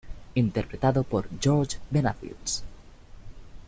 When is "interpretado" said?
0.33-1.03